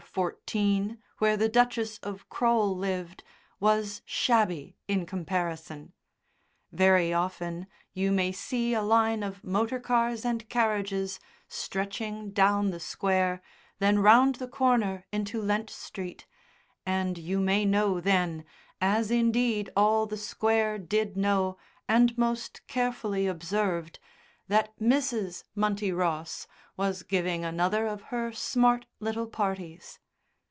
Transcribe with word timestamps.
14, 0.13 0.97
where 1.19 1.37
the 1.37 1.47
Duchess 1.47 1.97
of 1.99 2.27
Crole 2.27 2.75
lived, 2.75 3.23
was 3.61 4.01
shabby 4.03 4.75
in 4.85 5.05
comparison. 5.05 5.93
Very 6.69 7.13
often 7.13 7.65
you 7.93 8.11
may 8.11 8.33
see 8.33 8.73
a 8.73 8.81
line 8.81 9.23
of 9.23 9.41
motor 9.41 9.79
cars 9.79 10.25
and 10.25 10.49
carriages 10.49 11.21
stretching 11.47 12.31
down 12.31 12.71
the 12.71 12.79
Square, 12.79 13.41
then 13.79 13.99
round 13.99 14.35
the 14.35 14.49
corner 14.49 15.05
into 15.13 15.41
Lent 15.41 15.69
Street, 15.69 16.27
and 16.85 17.17
you 17.17 17.39
may 17.39 17.63
know 17.63 18.01
then 18.01 18.43
as, 18.81 19.11
indeed, 19.11 19.69
all 19.77 20.05
the 20.05 20.17
Square 20.17 20.79
did 20.79 21.15
know 21.15 21.57
and 21.87 22.17
most 22.17 22.67
carefully 22.67 23.27
observed 23.27 23.97
that 24.49 24.77
Mrs. 24.77 25.45
Munty 25.55 25.91
Boss 25.91 26.45
was 26.75 27.03
giving 27.03 27.45
another 27.45 27.85
of 27.87 28.01
her 28.03 28.31
smart 28.33 28.85
little 28.99 29.27
parties. 29.27 29.99